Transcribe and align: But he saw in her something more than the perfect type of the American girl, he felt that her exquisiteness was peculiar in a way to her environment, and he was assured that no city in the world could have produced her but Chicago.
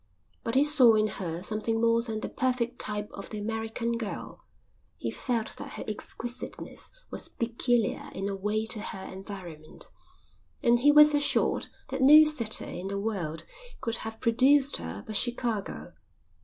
But 0.43 0.55
he 0.55 0.63
saw 0.63 0.95
in 0.95 1.05
her 1.05 1.43
something 1.43 1.79
more 1.79 2.01
than 2.01 2.21
the 2.21 2.27
perfect 2.29 2.79
type 2.79 3.11
of 3.13 3.29
the 3.29 3.37
American 3.37 3.99
girl, 3.99 4.43
he 4.97 5.11
felt 5.11 5.49
that 5.57 5.73
her 5.73 5.83
exquisiteness 5.87 6.89
was 7.11 7.29
peculiar 7.29 8.09
in 8.11 8.27
a 8.27 8.35
way 8.35 8.65
to 8.65 8.79
her 8.79 9.13
environment, 9.13 9.91
and 10.63 10.79
he 10.79 10.91
was 10.91 11.13
assured 11.13 11.67
that 11.89 12.01
no 12.01 12.23
city 12.23 12.79
in 12.79 12.87
the 12.87 12.99
world 12.99 13.43
could 13.79 13.97
have 13.97 14.19
produced 14.19 14.77
her 14.77 15.03
but 15.05 15.15
Chicago. 15.17 15.93